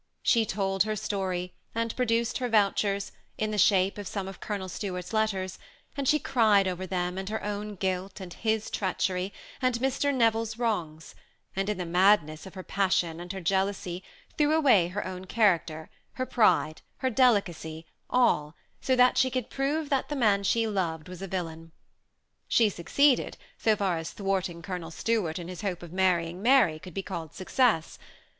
[0.23, 4.39] She told her story, and pro duced her vouchers, in the shape of some of
[4.39, 5.59] Colonel Stuart's letters,
[5.95, 10.11] and she cried over them, and her own guilt, and his treachery, and Mr.
[10.11, 11.13] Neville's wrongs;
[11.55, 14.03] and in the madness of her passion and her jealousy,
[14.39, 19.91] threw away her own character, her pride, her delicacy, all, so that she could prove
[19.91, 21.71] that the man she loved was a vil lain.
[22.47, 26.95] She succeeded so far as thwarting Colonel Stuart, in his hope of marrying Mary, could
[26.95, 27.99] be called success.